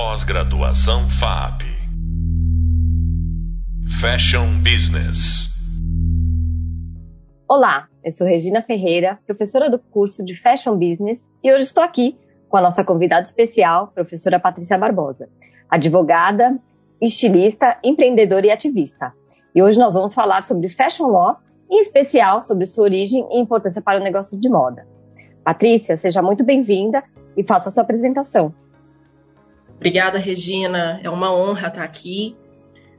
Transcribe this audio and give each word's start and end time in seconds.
Pós-graduação 0.00 1.08
FAP. 1.10 1.62
Fashion 4.00 4.62
Business. 4.62 5.48
Olá, 7.48 7.88
eu 8.04 8.12
sou 8.12 8.24
Regina 8.24 8.62
Ferreira, 8.62 9.18
professora 9.26 9.68
do 9.68 9.76
curso 9.76 10.24
de 10.24 10.36
Fashion 10.36 10.76
Business, 10.76 11.28
e 11.42 11.52
hoje 11.52 11.64
estou 11.64 11.82
aqui 11.82 12.16
com 12.48 12.56
a 12.56 12.60
nossa 12.60 12.84
convidada 12.84 13.22
especial, 13.22 13.88
professora 13.88 14.38
Patrícia 14.38 14.78
Barbosa, 14.78 15.28
advogada, 15.68 16.56
estilista, 17.02 17.76
empreendedora 17.82 18.46
e 18.46 18.52
ativista. 18.52 19.12
E 19.52 19.60
hoje 19.60 19.80
nós 19.80 19.94
vamos 19.94 20.14
falar 20.14 20.44
sobre 20.44 20.68
Fashion 20.68 21.08
Law, 21.08 21.38
em 21.68 21.80
especial 21.80 22.40
sobre 22.40 22.66
sua 22.66 22.84
origem 22.84 23.26
e 23.32 23.40
importância 23.40 23.82
para 23.82 24.00
o 24.00 24.04
negócio 24.04 24.38
de 24.38 24.48
moda. 24.48 24.86
Patrícia, 25.42 25.96
seja 25.96 26.22
muito 26.22 26.44
bem-vinda 26.44 27.02
e 27.36 27.42
faça 27.42 27.68
a 27.68 27.72
sua 27.72 27.82
apresentação. 27.82 28.54
Obrigada, 29.78 30.18
Regina. 30.18 31.00
É 31.04 31.08
uma 31.08 31.32
honra 31.32 31.68
estar 31.68 31.84
aqui. 31.84 32.36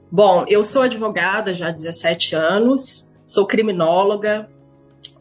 Bom, 0.09 0.45
eu 0.47 0.63
sou 0.63 0.83
advogada 0.83 1.53
já 1.53 1.67
há 1.67 1.71
17 1.71 2.35
anos, 2.35 3.13
sou 3.27 3.45
criminóloga. 3.45 4.49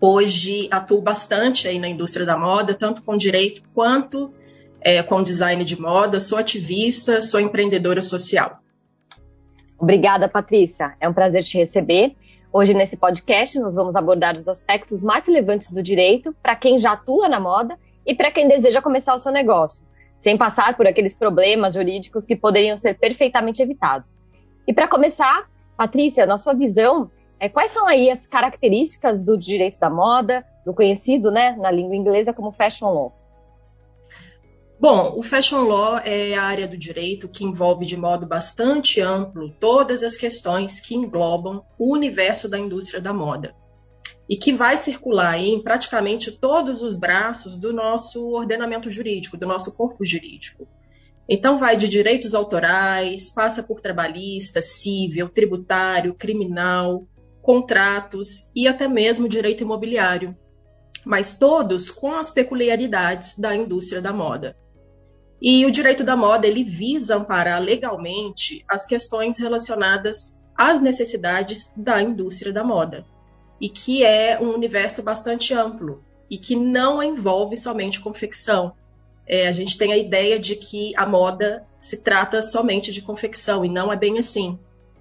Hoje 0.01 0.69
atuo 0.71 1.03
bastante 1.03 1.67
aí 1.67 1.81
na 1.81 1.89
indústria 1.89 2.25
da 2.25 2.39
moda, 2.39 2.75
tanto 2.75 3.03
com 3.03 3.17
direito 3.17 3.62
quanto 3.75 4.33
é, 4.81 5.03
com 5.03 5.21
design 5.21 5.65
de 5.65 5.79
moda. 5.79 6.21
Sou 6.21 6.39
ativista, 6.39 7.21
sou 7.21 7.41
empreendedora 7.41 8.01
social. 8.01 8.61
Obrigada, 9.77 10.29
Patrícia. 10.29 10.95
É 11.01 11.09
um 11.09 11.12
prazer 11.12 11.43
te 11.43 11.59
receber. 11.59 12.15
Hoje, 12.53 12.73
nesse 12.73 12.97
podcast, 12.97 13.59
nós 13.59 13.75
vamos 13.75 13.97
abordar 13.97 14.34
os 14.34 14.47
aspectos 14.47 15.03
mais 15.03 15.27
relevantes 15.27 15.70
do 15.70 15.83
direito 15.83 16.34
para 16.41 16.55
quem 16.55 16.79
já 16.79 16.93
atua 16.93 17.29
na 17.29 17.41
moda 17.41 17.77
e 18.06 18.15
para 18.15 18.31
quem 18.31 18.47
deseja 18.47 18.81
começar 18.81 19.12
o 19.12 19.19
seu 19.19 19.33
negócio 19.33 19.88
sem 20.21 20.37
passar 20.37 20.77
por 20.77 20.87
aqueles 20.87 21.15
problemas 21.15 21.75
jurídicos 21.75 22.27
que 22.27 22.37
poderiam 22.37 22.77
ser 22.77 22.99
perfeitamente 22.99 23.63
evitados. 23.63 24.19
E 24.67 24.73
para 24.73 24.89
começar, 24.89 25.48
Patrícia, 25.77 26.27
na 26.27 26.37
sua 26.37 26.55
visão, 26.55 27.11
é, 27.41 27.48
quais 27.48 27.70
são 27.70 27.87
aí 27.87 28.11
as 28.11 28.27
características 28.27 29.23
do 29.23 29.37
direito 29.39 29.79
da 29.79 29.89
moda, 29.89 30.45
do 30.67 30.75
conhecido 30.75 31.31
né, 31.31 31.57
na 31.57 31.70
língua 31.70 31.95
inglesa 31.95 32.33
como 32.33 32.53
fashion 32.53 32.92
law? 32.92 33.15
Bom, 34.81 35.15
o 35.17 35.23
fashion 35.23 35.62
law 35.62 35.98
é 36.05 36.35
a 36.35 36.42
área 36.42 36.69
do 36.69 36.77
direito 36.77 37.29
que 37.29 37.45
envolve 37.45 37.85
de 37.85 37.97
modo 37.97 38.27
bastante 38.27 39.01
amplo 39.01 39.51
todas 39.59 40.05
as 40.05 40.17
questões 40.17 40.81
que 40.81 40.95
englobam 40.95 41.64
o 41.79 41.92
universo 41.92 42.48
da 42.48 42.59
indústria 42.59 43.01
da 43.01 43.12
moda 43.12 43.55
e 44.29 44.37
que 44.37 44.53
vai 44.53 44.77
circular 44.77 45.39
em 45.39 45.62
praticamente 45.62 46.31
todos 46.31 46.83
os 46.83 46.98
braços 46.98 47.57
do 47.57 47.73
nosso 47.73 48.29
ordenamento 48.29 48.91
jurídico, 48.91 49.39
do 49.39 49.47
nosso 49.47 49.73
corpo 49.73 50.05
jurídico. 50.05 50.69
Então, 51.27 51.57
vai 51.57 51.77
de 51.77 51.89
direitos 51.89 52.35
autorais, 52.35 53.31
passa 53.31 53.62
por 53.62 53.81
trabalhista, 53.81 54.61
civil, 54.61 55.29
tributário, 55.29 56.15
criminal, 56.15 57.07
contratos 57.41 58.51
e 58.55 58.69
até 58.69 58.87
mesmo 58.87 59.29
direito 59.29 59.62
imobiliário, 59.62 60.37
mas 61.05 61.39
todos 61.39 61.91
com 61.91 62.13
as 62.15 62.31
peculiaridades 62.31 63.39
da 63.39 63.55
indústria 63.55 64.03
da 64.03 64.13
moda. 64.13 64.57
E 65.41 65.65
o 65.65 65.70
direito 65.70 66.03
da 66.03 66.17
moda 66.17 66.47
ele 66.47 66.65
visa 66.65 67.17
amparar 67.17 67.63
legalmente 67.63 68.65
as 68.69 68.85
questões 68.85 69.39
relacionadas 69.39 70.42
às 70.57 70.81
necessidades 70.81 71.73
da 71.77 72.03
indústria 72.03 72.53
da 72.53 72.65
moda 72.65 73.07
e 73.61 73.69
que 73.69 74.05
é 74.05 74.41
um 74.41 74.55
universo 74.55 75.03
bastante 75.03 75.53
amplo 75.55 76.05
e 76.31 76.39
que 76.39 76.55
não 76.55 77.03
envolve 77.03 77.56
somente 77.56 78.01
confecção. 78.01 78.73
É, 79.27 79.48
a 79.48 79.53
gente 79.53 79.77
tem 79.77 79.92
a 79.92 79.97
ideia 79.97 80.39
de 80.39 80.56
que 80.56 80.92
a 80.97 81.06
moda 81.06 81.67
se 81.79 81.98
trata 81.98 82.41
somente 82.41 82.92
de 82.92 83.03
confecção 83.03 83.64
e 83.64 83.69
não 83.69 83.92
é 83.92 83.97
bem 83.97 84.19
assim. 84.19 84.59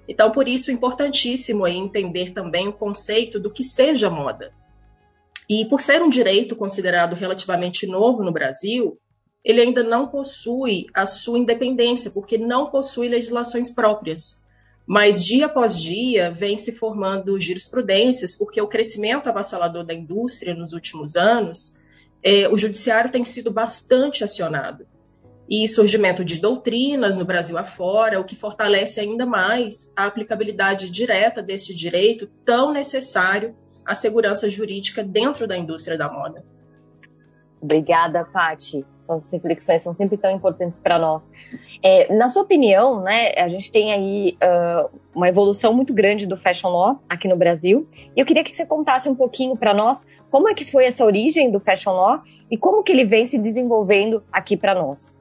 Então, 0.07 0.31
por 0.31 0.47
isso, 0.47 0.71
é 0.71 0.73
importantíssimo 0.73 1.67
entender 1.67 2.31
também 2.31 2.67
o 2.67 2.73
conceito 2.73 3.39
do 3.39 3.51
que 3.51 3.63
seja 3.63 4.09
moda. 4.09 4.53
E 5.49 5.65
por 5.65 5.79
ser 5.79 6.01
um 6.01 6.09
direito 6.09 6.55
considerado 6.55 7.13
relativamente 7.13 7.87
novo 7.87 8.23
no 8.23 8.31
Brasil, 8.31 8.97
ele 9.43 9.61
ainda 9.61 9.83
não 9.83 10.07
possui 10.07 10.87
a 10.93 11.05
sua 11.05 11.39
independência, 11.39 12.11
porque 12.11 12.37
não 12.37 12.69
possui 12.69 13.07
legislações 13.07 13.69
próprias 13.69 14.43
mas 14.87 15.25
dia 15.25 15.47
após 15.47 15.81
dia 15.81 16.31
vem 16.31 16.57
se 16.57 16.71
formando 16.71 17.37
jurisprudências, 17.37 18.33
porque 18.33 18.61
o 18.61 18.67
crescimento 18.67 19.27
avassalador 19.27 19.83
da 19.83 19.93
indústria 19.93 20.55
nos 20.55 20.71
últimos 20.71 21.17
anos, 21.17 21.77
é, 22.23 22.47
o 22.47 22.57
judiciário 22.57 23.11
tem 23.11 23.25
sido 23.25 23.51
bastante 23.51 24.23
acionado. 24.23 24.87
E 25.49 25.67
surgimento 25.67 26.23
de 26.23 26.39
doutrinas 26.39 27.17
no 27.17 27.25
Brasil 27.25 27.57
afora, 27.57 28.19
o 28.19 28.23
que 28.23 28.35
fortalece 28.35 29.01
ainda 29.01 29.25
mais 29.25 29.91
a 29.93 30.05
aplicabilidade 30.05 30.89
direta 30.89 31.43
deste 31.43 31.75
direito 31.75 32.27
tão 32.45 32.71
necessário 32.71 33.53
à 33.85 33.93
segurança 33.93 34.49
jurídica 34.49 35.03
dentro 35.03 35.45
da 35.45 35.57
indústria 35.57 35.97
da 35.97 36.09
moda. 36.09 36.45
Obrigada, 37.67 38.23
Pati. 38.23 38.85
Suas 39.01 39.29
reflexões 39.29 39.81
são 39.81 39.93
sempre 39.93 40.17
tão 40.17 40.31
importantes 40.31 40.79
para 40.79 40.97
nós. 40.97 41.29
É, 41.83 42.15
na 42.15 42.29
sua 42.29 42.43
opinião, 42.43 43.03
né, 43.03 43.33
a 43.35 43.49
gente 43.49 43.69
tem 43.69 43.91
aí 43.91 44.37
uh, 44.41 44.89
uma 45.13 45.27
evolução 45.27 45.73
muito 45.73 45.93
grande 45.93 46.25
do 46.25 46.37
fashion 46.37 46.69
law 46.69 47.01
aqui 47.09 47.27
no 47.27 47.35
Brasil. 47.35 47.85
E 48.15 48.21
eu 48.21 48.25
queria 48.25 48.41
que 48.41 48.55
você 48.55 48.65
contasse 48.65 49.09
um 49.09 49.15
pouquinho 49.15 49.57
para 49.57 49.73
nós 49.73 50.05
como 50.31 50.47
é 50.47 50.53
que 50.53 50.63
foi 50.63 50.85
essa 50.85 51.03
origem 51.03 51.51
do 51.51 51.59
fashion 51.59 51.91
law 51.91 52.21
e 52.49 52.57
como 52.57 52.83
que 52.83 52.93
ele 52.93 53.03
vem 53.03 53.25
se 53.25 53.37
desenvolvendo 53.37 54.23
aqui 54.31 54.55
para 54.55 54.73
nós. 54.73 55.19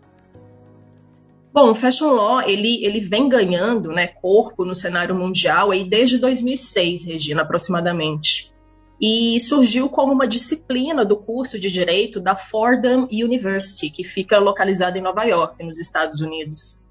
Bom, 1.52 1.70
o 1.70 1.74
fashion 1.74 2.12
law 2.12 2.42
ele, 2.42 2.84
ele 2.86 3.00
vem 3.00 3.28
ganhando 3.28 3.90
né, 3.90 4.06
corpo 4.06 4.64
no 4.64 4.74
cenário 4.74 5.16
mundial 5.16 5.72
aí 5.72 5.82
desde 5.82 6.18
2006, 6.18 7.06
Regina, 7.06 7.42
aproximadamente 7.42 8.54
e 9.00 9.38
surgiu 9.40 9.88
como 9.88 10.12
uma 10.12 10.26
disciplina 10.26 11.04
do 11.04 11.16
curso 11.16 11.60
de 11.60 11.70
direito 11.70 12.18
da 12.18 12.34
Fordham 12.34 13.06
University, 13.12 13.90
que 13.90 14.02
fica 14.02 14.38
localizada 14.38 14.98
em 14.98 15.02
Nova 15.02 15.24
York, 15.24 15.62
nos 15.62 15.78
Estados 15.78 16.20
Unidos. 16.20 16.82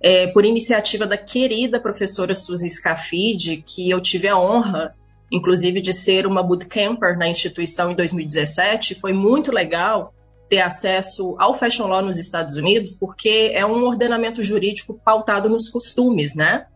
É, 0.00 0.26
por 0.26 0.44
iniciativa 0.44 1.06
da 1.06 1.16
querida 1.16 1.80
professora 1.80 2.34
Suzy 2.34 2.68
Scafidi, 2.68 3.62
que 3.64 3.88
eu 3.88 4.00
tive 4.00 4.28
a 4.28 4.38
honra, 4.38 4.94
inclusive, 5.32 5.80
de 5.80 5.94
ser 5.94 6.26
uma 6.26 6.42
bootcamper 6.42 7.16
na 7.16 7.26
instituição 7.26 7.90
em 7.90 7.94
2017, 7.94 8.94
foi 8.94 9.14
muito 9.14 9.50
legal 9.50 10.12
ter 10.48 10.60
acesso 10.60 11.34
ao 11.38 11.54
fashion 11.54 11.86
law 11.86 12.02
nos 12.02 12.18
Estados 12.18 12.56
Unidos, 12.56 12.96
porque 12.96 13.50
é 13.54 13.64
um 13.64 13.84
ordenamento 13.84 14.42
jurídico 14.42 15.00
pautado 15.02 15.48
nos 15.48 15.70
costumes, 15.70 16.34
né? 16.34 16.66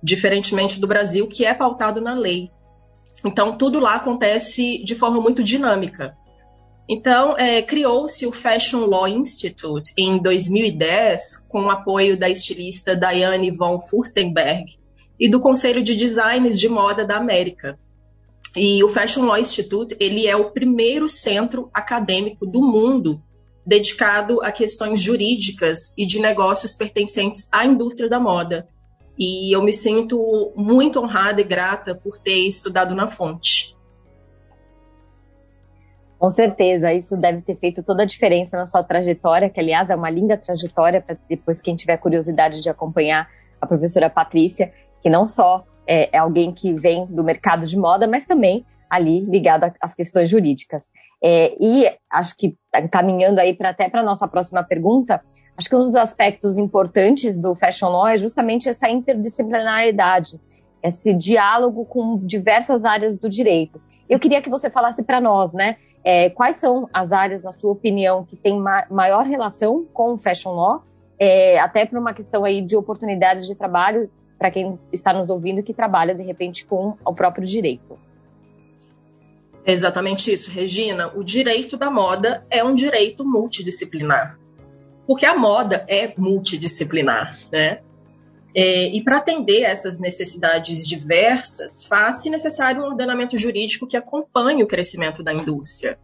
Diferentemente 0.00 0.78
do 0.78 0.86
Brasil, 0.86 1.26
que 1.26 1.44
é 1.44 1.52
pautado 1.52 2.00
na 2.00 2.14
lei. 2.14 2.50
Então, 3.24 3.56
tudo 3.56 3.80
lá 3.80 3.94
acontece 3.94 4.82
de 4.84 4.94
forma 4.94 5.20
muito 5.20 5.42
dinâmica. 5.42 6.16
Então, 6.88 7.36
é, 7.36 7.62
criou-se 7.62 8.26
o 8.26 8.32
Fashion 8.32 8.86
Law 8.86 9.08
Institute 9.08 9.92
em 9.98 10.22
2010, 10.22 11.46
com 11.48 11.64
o 11.64 11.70
apoio 11.70 12.16
da 12.16 12.28
estilista 12.28 12.94
Diane 12.94 13.50
von 13.50 13.80
Furstenberg 13.80 14.78
e 15.18 15.28
do 15.28 15.40
Conselho 15.40 15.82
de 15.82 15.96
Designs 15.96 16.60
de 16.60 16.68
Moda 16.68 17.04
da 17.04 17.16
América. 17.16 17.78
E 18.54 18.82
o 18.84 18.88
Fashion 18.88 19.24
Law 19.24 19.38
Institute 19.38 19.96
ele 19.98 20.26
é 20.26 20.36
o 20.36 20.50
primeiro 20.50 21.08
centro 21.08 21.68
acadêmico 21.74 22.46
do 22.46 22.62
mundo 22.62 23.20
dedicado 23.66 24.40
a 24.42 24.52
questões 24.52 25.02
jurídicas 25.02 25.92
e 25.98 26.06
de 26.06 26.20
negócios 26.20 26.74
pertencentes 26.76 27.48
à 27.50 27.66
indústria 27.66 28.08
da 28.08 28.20
moda. 28.20 28.68
E 29.18 29.54
eu 29.54 29.62
me 29.62 29.72
sinto 29.72 30.52
muito 30.54 31.00
honrada 31.00 31.40
e 31.40 31.44
grata 31.44 31.94
por 31.94 32.18
ter 32.18 32.46
estudado 32.46 32.94
na 32.94 33.08
fonte. 33.08 33.76
Com 36.18 36.30
certeza, 36.30 36.92
isso 36.92 37.16
deve 37.16 37.42
ter 37.42 37.56
feito 37.56 37.82
toda 37.82 38.02
a 38.02 38.06
diferença 38.06 38.56
na 38.56 38.66
sua 38.66 38.82
trajetória, 38.82 39.50
que 39.50 39.60
aliás 39.60 39.90
é 39.90 39.94
uma 39.94 40.08
linda 40.08 40.36
trajetória 40.36 41.00
para 41.00 41.16
depois 41.28 41.60
quem 41.60 41.76
tiver 41.76 41.96
curiosidade 41.98 42.62
de 42.62 42.70
acompanhar 42.70 43.28
a 43.60 43.66
professora 43.66 44.08
Patrícia, 44.08 44.72
que 45.02 45.10
não 45.10 45.26
só 45.26 45.64
é, 45.86 46.16
é 46.16 46.18
alguém 46.18 46.52
que 46.52 46.72
vem 46.72 47.06
do 47.06 47.22
mercado 47.22 47.66
de 47.66 47.78
moda, 47.78 48.06
mas 48.06 48.24
também 48.24 48.64
ali 48.88 49.20
ligado 49.20 49.70
às 49.80 49.94
questões 49.94 50.30
jurídicas. 50.30 50.84
É, 51.22 51.56
e 51.58 51.90
acho 52.10 52.36
que 52.36 52.54
caminhando 52.90 53.40
aí 53.40 53.54
para 53.54 53.70
até 53.70 53.88
para 53.88 54.02
nossa 54.02 54.28
próxima 54.28 54.62
pergunta, 54.62 55.22
acho 55.56 55.68
que 55.68 55.76
um 55.76 55.80
dos 55.80 55.94
aspectos 55.94 56.58
importantes 56.58 57.38
do 57.38 57.54
Fashion 57.54 57.88
Law 57.88 58.08
é 58.08 58.18
justamente 58.18 58.68
essa 58.68 58.88
interdisciplinaridade, 58.88 60.38
esse 60.82 61.14
diálogo 61.14 61.84
com 61.86 62.18
diversas 62.18 62.84
áreas 62.84 63.16
do 63.16 63.28
direito. 63.28 63.80
Eu 64.08 64.20
queria 64.20 64.42
que 64.42 64.50
você 64.50 64.68
falasse 64.68 65.02
para 65.02 65.20
nós, 65.20 65.52
né, 65.52 65.76
é, 66.04 66.30
quais 66.30 66.56
são 66.56 66.88
as 66.92 67.12
áreas, 67.12 67.42
na 67.42 67.52
sua 67.52 67.72
opinião, 67.72 68.24
que 68.24 68.36
têm 68.36 68.58
ma 68.58 68.86
maior 68.90 69.24
relação 69.24 69.84
com 69.92 70.14
o 70.14 70.18
Fashion 70.18 70.52
Law, 70.52 70.84
é, 71.18 71.58
até 71.58 71.86
por 71.86 71.98
uma 71.98 72.12
questão 72.12 72.44
aí 72.44 72.62
de 72.62 72.76
oportunidades 72.76 73.46
de 73.46 73.56
trabalho 73.56 74.08
para 74.38 74.50
quem 74.50 74.78
está 74.92 75.12
nos 75.12 75.28
ouvindo 75.30 75.62
que 75.62 75.72
trabalha 75.72 76.14
de 76.14 76.22
repente 76.22 76.64
com 76.66 76.94
o 77.04 77.14
próprio 77.14 77.46
direito. 77.46 77.98
É 79.66 79.72
exatamente 79.72 80.32
isso, 80.32 80.48
Regina. 80.48 81.12
O 81.14 81.24
direito 81.24 81.76
da 81.76 81.90
moda 81.90 82.46
é 82.48 82.62
um 82.62 82.74
direito 82.74 83.24
multidisciplinar. 83.24 84.38
porque 85.06 85.24
a 85.24 85.36
moda 85.36 85.84
é 85.88 86.12
multidisciplinar, 86.16 87.38
né? 87.52 87.80
É, 88.54 88.88
e 88.88 89.04
para 89.04 89.18
atender 89.18 89.62
essas 89.62 90.00
necessidades 90.00 90.88
diversas, 90.88 91.84
faz-se 91.84 92.30
necessário 92.30 92.82
um 92.82 92.86
ordenamento 92.86 93.36
jurídico 93.36 93.86
que 93.86 93.96
acompanhe 93.96 94.62
o 94.62 94.66
crescimento 94.66 95.22
da 95.22 95.32
indústria. 95.32 95.98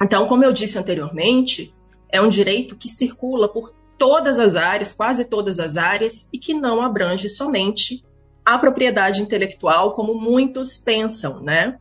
Então, 0.00 0.26
como 0.26 0.44
eu 0.44 0.52
disse 0.52 0.78
anteriormente, 0.78 1.74
é 2.08 2.20
um 2.20 2.28
direito 2.28 2.76
que 2.76 2.88
circula 2.88 3.48
por 3.48 3.72
todas 3.98 4.38
as 4.38 4.56
áreas, 4.56 4.92
quase 4.92 5.24
todas 5.24 5.58
as 5.58 5.76
áreas, 5.76 6.28
e 6.32 6.38
que 6.38 6.54
não 6.54 6.82
abrange 6.82 7.28
somente 7.28 8.04
a 8.44 8.58
propriedade 8.58 9.22
intelectual, 9.22 9.92
como 9.92 10.14
muitos 10.14 10.78
pensam, 10.78 11.40
né? 11.40 11.78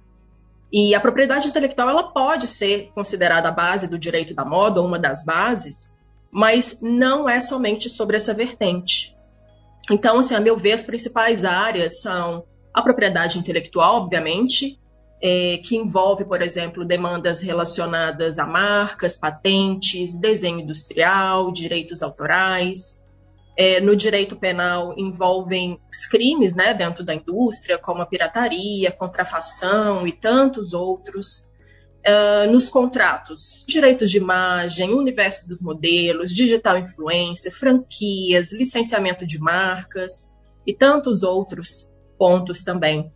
E 0.72 0.94
a 0.94 1.00
propriedade 1.00 1.48
intelectual 1.48 1.90
ela 1.90 2.12
pode 2.12 2.48
ser 2.48 2.92
considerada 2.94 3.50
a 3.50 3.52
base 3.52 3.88
do 3.88 3.98
direito 3.98 4.34
da 4.34 4.46
moda, 4.46 4.82
ou 4.82 4.88
uma 4.88 5.00
das 5.00 5.26
bases, 5.26 5.96
mas 6.32 6.80
não 6.82 7.28
é 7.28 7.42
somente 7.42 7.90
sobre 7.90 8.16
essa 8.16 8.34
vertente. 8.34 9.16
Então, 9.90 10.20
assim, 10.20 10.36
a 10.36 10.40
meu 10.40 10.56
ver, 10.56 10.74
as 10.74 10.84
principais 10.84 11.44
áreas 11.44 12.02
são 12.02 12.44
a 12.74 12.82
propriedade 12.82 13.40
intelectual, 13.40 13.96
obviamente, 13.96 14.80
é, 15.22 15.58
que 15.64 15.76
envolve, 15.76 16.24
por 16.24 16.42
exemplo, 16.42 16.86
demandas 16.86 17.42
relacionadas 17.42 18.40
a 18.40 18.46
marcas, 18.46 19.18
patentes, 19.18 20.18
desenho 20.18 20.60
industrial, 20.60 21.52
direitos 21.52 22.04
autorais, 22.04 23.04
é, 23.60 23.82
no 23.82 23.94
direito 23.94 24.38
penal 24.38 24.94
envolvem 24.98 25.78
os 25.92 26.06
crimes 26.06 26.56
né, 26.56 26.74
dentro 26.74 27.04
da 27.04 27.14
indústria, 27.14 27.78
como 27.78 28.02
a 28.02 28.06
pirataria, 28.06 28.90
contrafação 28.90 30.08
e 30.08 30.14
tantos 30.14 30.74
outros. 30.74 31.50
Uh, 32.00 32.50
nos 32.50 32.70
contratos, 32.70 33.66
direitos 33.68 34.10
de 34.10 34.18
imagem, 34.18 34.94
universo 34.94 35.46
dos 35.46 35.60
modelos, 35.60 36.34
digital 36.34 36.78
influência, 36.78 37.52
franquias, 37.52 38.54
licenciamento 38.54 39.28
de 39.28 39.38
marcas 39.38 40.34
e 40.66 40.74
tantos 40.74 41.22
outros 41.22 41.94
pontos 42.18 42.62
também. 42.62 43.12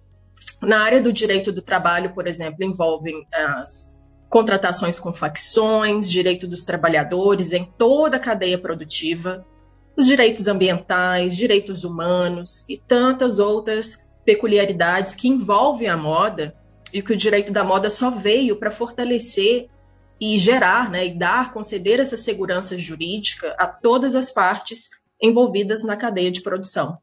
Na 0.62 0.81
área 0.81 1.01
do 1.01 1.13
direito 1.13 1.54
do 1.54 1.62
trabalho, 1.62 2.13
por 2.13 2.28
exemplo, 2.28 2.66
envolvem 2.66 3.25
as 3.34 3.96
contratações 4.30 5.00
com 5.00 5.13
facções, 5.13 6.12
direito 6.12 6.46
dos 6.46 6.66
trabalhadores 6.66 7.54
em 7.54 7.63
toda 7.63 8.18
a 8.18 8.19
cadeia 8.19 8.57
produtiva, 8.57 9.46
os 9.95 10.07
direitos 10.07 10.48
ambientais, 10.48 11.36
direitos 11.36 11.84
humanos 11.84 12.66
e 12.68 12.78
tantas 12.78 13.40
outras 13.40 14.04
peculiaridades 14.25 15.16
que 15.16 15.28
envolvem 15.28 15.88
a 15.88 15.98
moda 15.98 16.56
e 16.92 17.01
que 17.01 17.13
o 17.13 17.18
direito 17.18 17.51
da 17.51 17.63
moda 17.63 17.90
só 17.90 18.10
veio 18.10 18.56
para 18.57 18.72
fortalecer 18.72 19.69
e 20.19 20.38
gerar, 20.38 20.90
né, 20.90 21.06
e 21.06 21.18
dar, 21.18 21.51
conceder 21.51 22.00
essa 22.00 22.16
segurança 22.16 22.78
jurídica 22.78 23.56
a 23.57 23.68
todas 23.68 24.16
as 24.16 24.31
partes 24.31 24.90
envolvidas 25.22 25.84
na 25.84 25.98
cadeia 25.98 26.31
de 26.31 26.42
produção. 26.42 26.98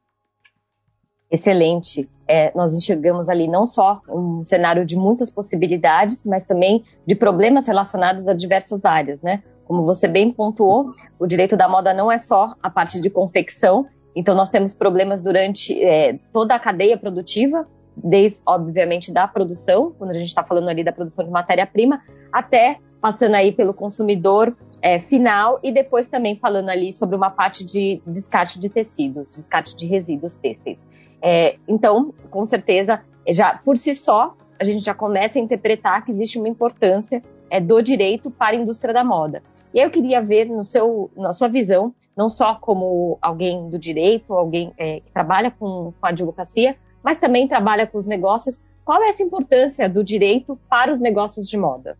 Excelente. 1.31 2.09
É, 2.27 2.53
nós 2.57 2.77
enxergamos 2.77 3.29
ali 3.29 3.47
não 3.47 3.65
só 3.65 4.01
um 4.09 4.45
cenário 4.45 4.85
de 4.85 4.97
muitas 4.97 5.31
possibilidades, 5.31 6.25
mas 6.25 6.45
também 6.45 6.85
de 7.07 7.15
problemas 7.15 7.67
relacionados 7.67 8.27
a 8.27 8.35
diversas 8.35 8.85
áreas, 8.85 9.23
né? 9.23 9.43
Como 9.71 9.85
você 9.85 10.09
bem 10.09 10.33
pontuou, 10.33 10.91
o 11.17 11.29
direito 11.29 11.57
da 11.57 11.69
moda 11.69 11.95
não 11.95 12.11
é 12.11 12.19
só 12.19 12.57
a 12.61 12.69
parte 12.69 13.01
de 13.01 13.09
confecção, 13.09 13.87
então 14.17 14.35
nós 14.35 14.51
temos 14.51 14.75
problemas 14.75 15.23
durante 15.23 15.81
é, 15.81 16.19
toda 16.33 16.57
a 16.57 16.59
cadeia 16.59 16.99
produtiva, 16.99 17.69
desde, 17.97 18.43
obviamente, 18.45 19.13
da 19.13 19.29
produção, 19.29 19.95
quando 19.97 20.11
a 20.11 20.15
gente 20.15 20.27
está 20.27 20.43
falando 20.43 20.69
ali 20.69 20.83
da 20.83 20.91
produção 20.91 21.25
de 21.25 21.31
matéria-prima, 21.31 22.03
até 22.33 22.79
passando 23.01 23.37
aí 23.37 23.53
pelo 23.53 23.73
consumidor 23.73 24.57
é, 24.83 24.99
final 24.99 25.61
e 25.63 25.71
depois 25.71 26.09
também 26.09 26.35
falando 26.35 26.69
ali 26.69 26.93
sobre 26.93 27.15
uma 27.15 27.31
parte 27.31 27.65
de 27.65 28.03
descarte 28.05 28.59
de 28.59 28.69
tecidos, 28.69 29.37
descarte 29.37 29.77
de 29.77 29.87
resíduos 29.87 30.35
têxteis. 30.35 30.83
É, 31.23 31.59
então, 31.69 32.13
com 32.29 32.45
certeza, 32.45 33.03
já 33.29 33.57
por 33.65 33.79
si 33.79 33.95
só, 33.95 34.35
a 34.59 34.65
gente 34.65 34.85
já 34.85 34.95
começa 34.95 35.39
a 35.39 35.43
interpretar 35.43 36.05
que 36.05 36.11
existe 36.11 36.41
uma 36.41 36.49
importância 36.49 37.23
é, 37.51 37.61
do 37.61 37.83
direito 37.83 38.31
para 38.31 38.57
a 38.57 38.61
indústria 38.61 38.95
da 38.95 39.05
moda. 39.05 39.43
E 39.75 39.81
aí 39.81 39.87
eu 39.87 39.91
queria 39.91 40.23
ver 40.23 40.47
no 40.47 40.65
seu, 40.65 41.11
na 41.17 41.33
sua 41.33 41.49
visão, 41.49 41.93
não 42.17 42.31
só 42.31 42.55
como 42.55 43.19
alguém 43.21 43.69
do 43.69 43.79
direito, 43.79 44.33
alguém 44.33 44.73
é, 44.79 45.01
que 45.01 45.11
trabalha 45.13 45.51
com, 45.51 45.93
com 46.01 46.07
a 46.07 46.11
advocacia, 46.11 46.77
mas 47.03 47.19
também 47.19 47.49
trabalha 47.49 47.87
com 47.87 47.99
os 47.99 48.07
negócios, 48.07 48.63
qual 48.85 49.03
é 49.03 49.09
essa 49.09 49.23
importância 49.23 49.89
do 49.89 50.03
direito 50.05 50.59
para 50.69 50.93
os 50.93 51.01
negócios 51.01 51.49
de 51.49 51.57
moda? 51.57 51.99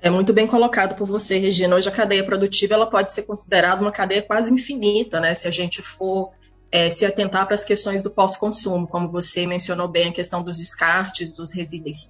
É 0.00 0.10
muito 0.10 0.32
bem 0.32 0.46
colocado 0.46 0.94
por 0.94 1.06
você, 1.06 1.38
Regina. 1.38 1.74
Hoje 1.74 1.88
a 1.88 1.92
cadeia 1.92 2.24
produtiva 2.24 2.74
ela 2.74 2.88
pode 2.88 3.12
ser 3.12 3.22
considerada 3.22 3.80
uma 3.80 3.90
cadeia 3.90 4.22
quase 4.22 4.52
infinita, 4.52 5.20
né? 5.20 5.34
Se 5.34 5.48
a 5.48 5.50
gente 5.50 5.82
for 5.82 6.30
é, 6.70 6.90
se 6.90 7.06
atentar 7.06 7.46
para 7.46 7.54
as 7.54 7.64
questões 7.64 8.02
do 8.02 8.10
pós-consumo, 8.10 8.86
como 8.86 9.08
você 9.08 9.46
mencionou 9.46 9.88
bem, 9.88 10.08
a 10.08 10.12
questão 10.12 10.42
dos 10.42 10.58
descartes, 10.58 11.30
dos 11.30 11.54
resíduos 11.54 12.04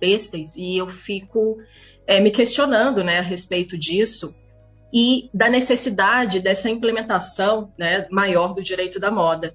têxteis, 0.00 0.56
e 0.56 0.78
eu 0.78 0.88
fico 0.88 1.58
é, 2.06 2.20
me 2.20 2.30
questionando 2.30 3.04
né, 3.04 3.18
a 3.18 3.22
respeito 3.22 3.76
disso 3.78 4.34
e 4.92 5.30
da 5.32 5.48
necessidade 5.48 6.40
dessa 6.40 6.68
implementação 6.68 7.72
né, 7.78 8.06
maior 8.10 8.52
do 8.54 8.62
direito 8.62 8.98
da 8.98 9.10
moda. 9.10 9.54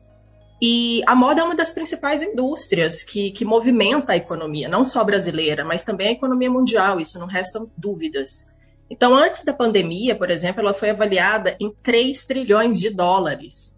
E 0.62 1.02
a 1.06 1.14
moda 1.14 1.42
é 1.42 1.44
uma 1.44 1.56
das 1.56 1.74
principais 1.74 2.24
indústrias 2.24 3.04
que, 3.04 3.32
que 3.32 3.44
movimenta 3.44 4.14
a 4.14 4.18
economia, 4.18 4.70
não 4.70 4.86
só 4.86 5.04
brasileira, 5.04 5.66
mas 5.66 5.84
também 5.84 6.08
a 6.08 6.12
economia 6.12 6.50
mundial, 6.50 7.00
isso 7.00 7.20
não 7.20 7.28
restam 7.28 7.70
dúvidas. 7.76 8.56
Então, 8.90 9.14
antes 9.14 9.44
da 9.44 9.52
pandemia, 9.52 10.16
por 10.16 10.30
exemplo, 10.30 10.62
ela 10.62 10.74
foi 10.74 10.92
avaliada 10.92 11.58
em 11.60 11.74
3 11.84 12.26
trilhões 12.26 12.80
de 12.80 12.90
dólares. 12.92 13.75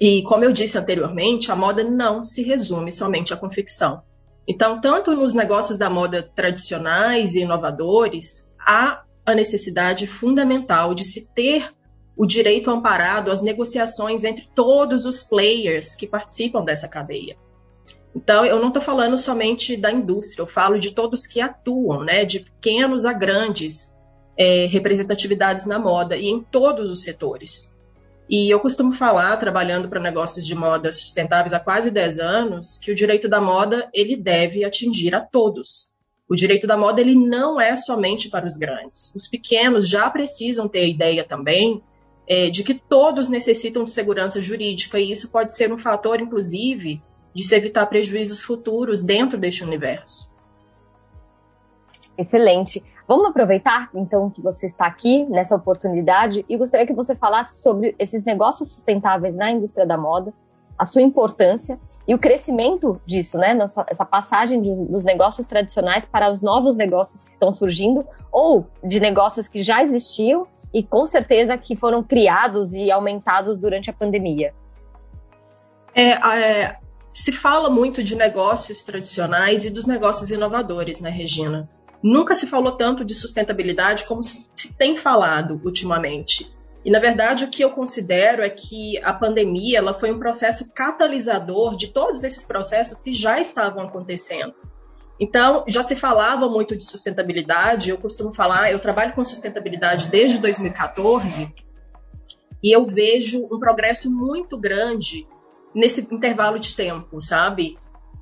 E, 0.00 0.22
como 0.22 0.44
eu 0.44 0.52
disse 0.52 0.78
anteriormente, 0.78 1.50
a 1.50 1.56
moda 1.56 1.82
não 1.82 2.22
se 2.22 2.42
resume 2.42 2.92
somente 2.92 3.34
à 3.34 3.36
confecção. 3.36 4.02
Então, 4.46 4.80
tanto 4.80 5.14
nos 5.14 5.34
negócios 5.34 5.76
da 5.76 5.90
moda 5.90 6.22
tradicionais 6.22 7.34
e 7.34 7.40
inovadores, 7.40 8.54
há 8.58 9.02
a 9.26 9.34
necessidade 9.34 10.06
fundamental 10.06 10.94
de 10.94 11.04
se 11.04 11.28
ter 11.34 11.70
o 12.16 12.26
direito 12.26 12.70
amparado 12.70 13.30
às 13.30 13.42
negociações 13.42 14.24
entre 14.24 14.48
todos 14.54 15.04
os 15.04 15.22
players 15.22 15.94
que 15.94 16.06
participam 16.06 16.64
dessa 16.64 16.88
cadeia. 16.88 17.36
Então, 18.14 18.44
eu 18.44 18.58
não 18.58 18.68
estou 18.68 18.82
falando 18.82 19.16
somente 19.18 19.76
da 19.76 19.92
indústria, 19.92 20.42
eu 20.42 20.46
falo 20.46 20.78
de 20.78 20.92
todos 20.92 21.26
que 21.26 21.40
atuam, 21.40 22.02
né, 22.02 22.24
de 22.24 22.40
pequenos 22.40 23.04
a 23.04 23.12
grandes 23.12 23.96
é, 24.36 24.66
representatividades 24.66 25.66
na 25.66 25.78
moda 25.78 26.16
e 26.16 26.26
em 26.26 26.42
todos 26.42 26.90
os 26.90 27.02
setores. 27.02 27.76
E 28.28 28.50
eu 28.50 28.60
costumo 28.60 28.92
falar, 28.92 29.36
trabalhando 29.38 29.88
para 29.88 29.98
negócios 29.98 30.46
de 30.46 30.54
moda 30.54 30.92
sustentáveis 30.92 31.54
há 31.54 31.60
quase 31.60 31.90
10 31.90 32.18
anos, 32.18 32.78
que 32.78 32.90
o 32.90 32.94
direito 32.94 33.28
da 33.28 33.40
moda 33.40 33.88
ele 33.94 34.16
deve 34.16 34.64
atingir 34.64 35.14
a 35.14 35.20
todos. 35.20 35.96
O 36.28 36.36
direito 36.36 36.66
da 36.66 36.76
moda 36.76 37.00
ele 37.00 37.14
não 37.14 37.58
é 37.58 37.74
somente 37.74 38.28
para 38.28 38.46
os 38.46 38.58
grandes. 38.58 39.14
Os 39.14 39.26
pequenos 39.26 39.88
já 39.88 40.10
precisam 40.10 40.68
ter 40.68 40.80
a 40.80 40.88
ideia 40.88 41.24
também 41.24 41.82
é, 42.28 42.50
de 42.50 42.62
que 42.62 42.74
todos 42.74 43.28
necessitam 43.28 43.84
de 43.84 43.90
segurança 43.90 44.42
jurídica 44.42 45.00
e 45.00 45.10
isso 45.10 45.30
pode 45.30 45.54
ser 45.54 45.72
um 45.72 45.78
fator, 45.78 46.20
inclusive, 46.20 47.02
de 47.34 47.42
se 47.42 47.56
evitar 47.56 47.86
prejuízos 47.86 48.42
futuros 48.42 49.02
dentro 49.02 49.38
deste 49.38 49.64
universo. 49.64 50.30
Excelente. 52.18 52.84
Vamos 53.08 53.30
aproveitar, 53.30 53.88
então, 53.94 54.28
que 54.28 54.42
você 54.42 54.66
está 54.66 54.84
aqui 54.84 55.24
nessa 55.24 55.56
oportunidade 55.56 56.44
e 56.46 56.58
gostaria 56.58 56.86
que 56.86 56.92
você 56.92 57.14
falasse 57.14 57.62
sobre 57.62 57.96
esses 57.98 58.22
negócios 58.22 58.70
sustentáveis 58.70 59.34
na 59.34 59.50
indústria 59.50 59.86
da 59.86 59.96
moda, 59.96 60.30
a 60.78 60.84
sua 60.84 61.00
importância 61.00 61.80
e 62.06 62.14
o 62.14 62.18
crescimento 62.18 63.00
disso, 63.06 63.38
né? 63.38 63.54
Nossa, 63.54 63.86
essa 63.88 64.04
passagem 64.04 64.60
de, 64.60 64.76
dos 64.84 65.04
negócios 65.04 65.46
tradicionais 65.46 66.04
para 66.04 66.30
os 66.30 66.42
novos 66.42 66.76
negócios 66.76 67.24
que 67.24 67.30
estão 67.30 67.54
surgindo 67.54 68.04
ou 68.30 68.66
de 68.84 69.00
negócios 69.00 69.48
que 69.48 69.62
já 69.62 69.82
existiam 69.82 70.46
e 70.72 70.82
com 70.82 71.06
certeza 71.06 71.56
que 71.56 71.74
foram 71.74 72.04
criados 72.04 72.74
e 72.74 72.90
aumentados 72.90 73.56
durante 73.56 73.88
a 73.88 73.92
pandemia. 73.92 74.54
É, 75.94 76.10
é, 76.10 76.76
se 77.12 77.32
fala 77.32 77.70
muito 77.70 78.02
de 78.02 78.14
negócios 78.14 78.82
tradicionais 78.82 79.64
e 79.64 79.70
dos 79.70 79.86
negócios 79.86 80.30
inovadores, 80.30 81.00
né, 81.00 81.08
Regina? 81.08 81.68
Nunca 82.02 82.34
se 82.34 82.46
falou 82.46 82.72
tanto 82.72 83.04
de 83.04 83.14
sustentabilidade 83.14 84.04
como 84.04 84.22
se 84.22 84.48
tem 84.76 84.96
falado 84.96 85.60
ultimamente. 85.64 86.50
E 86.84 86.90
na 86.90 87.00
verdade 87.00 87.44
o 87.44 87.50
que 87.50 87.62
eu 87.62 87.70
considero 87.70 88.42
é 88.42 88.48
que 88.48 88.98
a 89.02 89.12
pandemia 89.12 89.78
ela 89.78 89.92
foi 89.92 90.12
um 90.12 90.18
processo 90.18 90.72
catalisador 90.72 91.76
de 91.76 91.88
todos 91.88 92.22
esses 92.22 92.44
processos 92.44 93.02
que 93.02 93.12
já 93.12 93.40
estavam 93.40 93.82
acontecendo. 93.84 94.54
Então, 95.20 95.64
já 95.66 95.82
se 95.82 95.96
falava 95.96 96.48
muito 96.48 96.76
de 96.76 96.84
sustentabilidade, 96.84 97.90
eu 97.90 97.98
costumo 97.98 98.32
falar, 98.32 98.70
eu 98.70 98.78
trabalho 98.78 99.12
com 99.14 99.24
sustentabilidade 99.24 100.06
desde 100.08 100.38
2014, 100.38 101.52
e 102.62 102.74
eu 102.74 102.86
vejo 102.86 103.48
um 103.50 103.58
progresso 103.58 104.10
muito 104.10 104.56
grande 104.56 105.26
nesse 105.74 106.02
intervalo 106.02 106.58
de 106.58 106.74
tempo, 106.74 107.20
sabe? 107.20 107.76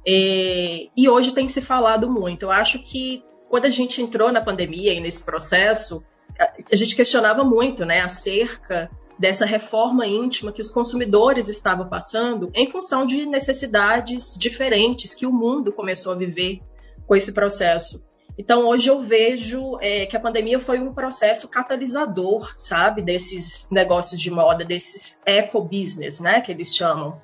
E, 0.07 0.91
e 0.97 1.09
hoje 1.09 1.35
tem 1.35 1.47
se 1.49 1.61
falado 1.61 2.11
muito. 2.11 2.45
Eu 2.45 2.51
acho 2.51 2.79
que 2.83 3.23
quando 3.49 3.67
a 3.67 3.71
gente 3.71 4.03
entrou 4.03 4.33
na 4.33 4.41
pandemia 4.41 4.93
e 4.93 5.01
nesse 5.01 5.25
processo, 5.25 6.05
a 6.39 6.77
gente 6.77 6.95
questionava 6.95 7.45
muito, 7.45 7.85
né, 7.85 8.01
acerca 8.01 8.91
dessa 9.19 9.47
reforma 9.47 10.07
íntima 10.07 10.53
que 10.53 10.61
os 10.61 10.71
consumidores 10.71 11.49
estavam 11.49 11.89
passando 11.89 12.51
em 12.55 12.69
função 12.69 13.07
de 13.07 13.25
necessidades 13.25 14.37
diferentes 14.37 15.15
que 15.15 15.27
o 15.27 15.33
mundo 15.33 15.73
começou 15.73 16.13
a 16.13 16.17
viver 16.17 16.61
com 17.07 17.17
esse 17.17 17.33
processo. 17.33 18.07
Então, 18.39 18.67
hoje 18.67 18.89
eu 18.89 19.01
vejo 19.01 19.79
é, 19.81 20.05
que 20.05 20.17
a 20.17 20.21
pandemia 20.21 20.61
foi 20.61 20.79
um 20.79 20.93
processo 20.93 21.49
catalisador, 21.49 22.53
sabe, 22.57 23.01
desses 23.01 23.67
negócios 23.71 24.21
de 24.21 24.31
moda, 24.31 24.63
desses 24.63 25.19
eco-business, 25.25 26.21
né, 26.21 26.43
que 26.43 26.53
eles 26.53 26.77
chamam. 26.77 27.19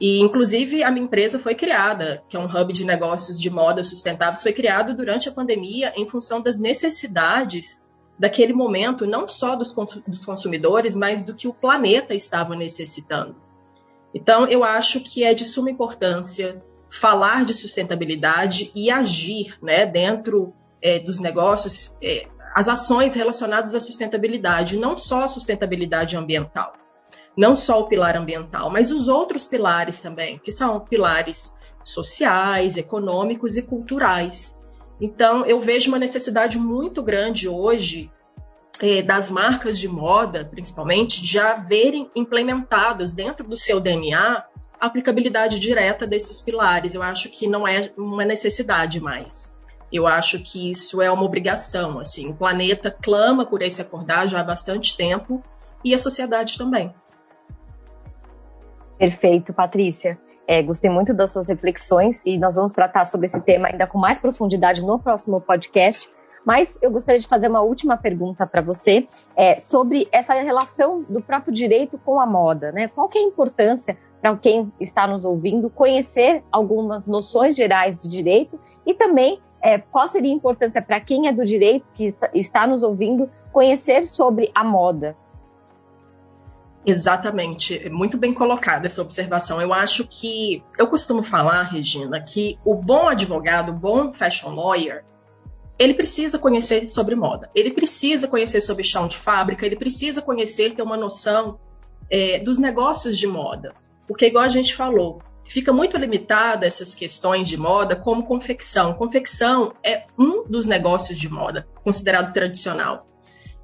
E, 0.00 0.18
inclusive, 0.20 0.82
a 0.82 0.90
minha 0.90 1.04
empresa 1.04 1.38
foi 1.38 1.54
criada, 1.54 2.22
que 2.28 2.36
é 2.36 2.40
um 2.40 2.46
hub 2.46 2.72
de 2.72 2.84
negócios 2.84 3.40
de 3.40 3.48
moda 3.48 3.84
sustentáveis, 3.84 4.42
foi 4.42 4.52
criado 4.52 4.94
durante 4.94 5.28
a 5.28 5.32
pandemia 5.32 5.92
em 5.96 6.08
função 6.08 6.40
das 6.40 6.58
necessidades 6.58 7.84
daquele 8.18 8.52
momento, 8.52 9.06
não 9.06 9.26
só 9.26 9.56
dos, 9.56 9.72
dos 10.06 10.24
consumidores, 10.24 10.96
mas 10.96 11.22
do 11.22 11.34
que 11.34 11.48
o 11.48 11.54
planeta 11.54 12.14
estava 12.14 12.54
necessitando. 12.54 13.36
Então, 14.12 14.46
eu 14.46 14.62
acho 14.62 15.00
que 15.00 15.24
é 15.24 15.34
de 15.34 15.44
suma 15.44 15.70
importância 15.70 16.62
falar 16.88 17.44
de 17.44 17.52
sustentabilidade 17.52 18.70
e 18.74 18.90
agir 18.90 19.56
né, 19.60 19.84
dentro 19.84 20.54
é, 20.80 21.00
dos 21.00 21.18
negócios, 21.18 21.96
é, 22.00 22.28
as 22.54 22.68
ações 22.68 23.14
relacionadas 23.14 23.74
à 23.74 23.80
sustentabilidade, 23.80 24.76
não 24.76 24.96
só 24.96 25.24
a 25.24 25.28
sustentabilidade 25.28 26.16
ambiental, 26.16 26.72
não 27.36 27.56
só 27.56 27.80
o 27.80 27.88
pilar 27.88 28.16
ambiental, 28.16 28.70
mas 28.70 28.90
os 28.90 29.08
outros 29.08 29.46
pilares 29.46 30.00
também, 30.00 30.38
que 30.38 30.52
são 30.52 30.80
pilares 30.80 31.54
sociais, 31.82 32.76
econômicos 32.76 33.56
e 33.56 33.62
culturais. 33.62 34.60
Então, 35.00 35.44
eu 35.44 35.60
vejo 35.60 35.90
uma 35.90 35.98
necessidade 35.98 36.58
muito 36.58 37.02
grande 37.02 37.48
hoje 37.48 38.10
é, 38.80 39.02
das 39.02 39.30
marcas 39.30 39.78
de 39.78 39.88
moda, 39.88 40.44
principalmente, 40.44 41.22
de 41.22 41.32
já 41.32 41.54
verem 41.54 42.10
implementadas 42.14 43.12
dentro 43.12 43.46
do 43.46 43.56
seu 43.56 43.80
DNA 43.80 44.44
a 44.80 44.86
aplicabilidade 44.86 45.58
direta 45.58 46.06
desses 46.06 46.40
pilares. 46.40 46.94
Eu 46.94 47.02
acho 47.02 47.28
que 47.30 47.46
não 47.46 47.66
é 47.66 47.92
uma 47.96 48.24
necessidade 48.24 49.00
mais. 49.00 49.54
Eu 49.92 50.06
acho 50.06 50.40
que 50.40 50.70
isso 50.70 51.00
é 51.00 51.10
uma 51.10 51.22
obrigação. 51.22 51.98
Assim, 51.98 52.28
o 52.30 52.34
planeta 52.34 52.90
clama 52.90 53.46
por 53.46 53.62
esse 53.62 53.80
acordar 53.80 54.26
já 54.26 54.40
há 54.40 54.44
bastante 54.44 54.96
tempo 54.96 55.42
e 55.84 55.94
a 55.94 55.98
sociedade 55.98 56.58
também. 56.58 56.92
Perfeito, 58.98 59.52
Patrícia. 59.52 60.18
É, 60.46 60.62
gostei 60.62 60.90
muito 60.90 61.14
das 61.14 61.32
suas 61.32 61.48
reflexões 61.48 62.24
e 62.24 62.38
nós 62.38 62.54
vamos 62.54 62.72
tratar 62.72 63.04
sobre 63.04 63.26
esse 63.26 63.40
tema 63.44 63.68
ainda 63.68 63.86
com 63.86 63.98
mais 63.98 64.18
profundidade 64.18 64.84
no 64.84 64.98
próximo 64.98 65.40
podcast. 65.40 66.08
Mas 66.44 66.78
eu 66.82 66.90
gostaria 66.90 67.18
de 67.18 67.26
fazer 67.26 67.48
uma 67.48 67.62
última 67.62 67.96
pergunta 67.96 68.46
para 68.46 68.60
você 68.60 69.08
é, 69.34 69.58
sobre 69.58 70.06
essa 70.12 70.34
relação 70.34 71.02
do 71.08 71.22
próprio 71.22 71.54
direito 71.54 71.98
com 71.98 72.20
a 72.20 72.26
moda. 72.26 72.70
Né? 72.70 72.88
Qual 72.88 73.08
que 73.08 73.18
é 73.18 73.22
a 73.22 73.24
importância 73.24 73.96
para 74.20 74.36
quem 74.36 74.70
está 74.78 75.06
nos 75.06 75.24
ouvindo 75.24 75.70
conhecer 75.70 76.42
algumas 76.52 77.06
noções 77.06 77.56
gerais 77.56 77.98
de 77.98 78.08
direito 78.08 78.60
e 78.86 78.92
também 78.92 79.40
é, 79.62 79.78
qual 79.78 80.06
seria 80.06 80.30
a 80.30 80.36
importância 80.36 80.82
para 80.82 81.00
quem 81.00 81.26
é 81.26 81.32
do 81.32 81.42
direito 81.42 81.88
que 81.94 82.14
está 82.34 82.66
nos 82.66 82.82
ouvindo 82.82 83.30
conhecer 83.50 84.06
sobre 84.06 84.50
a 84.54 84.62
moda? 84.62 85.16
Exatamente, 86.86 87.88
muito 87.88 88.18
bem 88.18 88.34
colocada 88.34 88.86
essa 88.86 89.00
observação. 89.00 89.60
Eu 89.60 89.72
acho 89.72 90.06
que 90.06 90.62
eu 90.78 90.86
costumo 90.86 91.22
falar, 91.22 91.62
Regina, 91.62 92.20
que 92.20 92.58
o 92.64 92.74
bom 92.74 93.08
advogado, 93.08 93.70
o 93.70 93.74
bom 93.74 94.12
fashion 94.12 94.54
lawyer, 94.54 95.04
ele 95.78 95.94
precisa 95.94 96.38
conhecer 96.38 96.88
sobre 96.88 97.14
moda, 97.14 97.50
ele 97.54 97.70
precisa 97.70 98.28
conhecer 98.28 98.60
sobre 98.60 98.84
chão 98.84 99.08
de 99.08 99.16
fábrica, 99.16 99.64
ele 99.64 99.76
precisa 99.76 100.20
conhecer, 100.20 100.74
ter 100.74 100.82
uma 100.82 100.96
noção 100.96 101.58
é, 102.10 102.38
dos 102.38 102.58
negócios 102.58 103.18
de 103.18 103.26
moda. 103.26 103.74
Porque, 104.06 104.26
igual 104.26 104.44
a 104.44 104.48
gente 104.48 104.74
falou, 104.74 105.22
fica 105.44 105.72
muito 105.72 105.96
limitada 105.96 106.66
essas 106.66 106.94
questões 106.94 107.48
de 107.48 107.56
moda 107.56 107.96
como 107.96 108.24
confecção. 108.24 108.92
Confecção 108.92 109.72
é 109.82 110.04
um 110.18 110.44
dos 110.46 110.66
negócios 110.66 111.18
de 111.18 111.28
moda, 111.28 111.66
considerado 111.82 112.32
tradicional. 112.32 113.06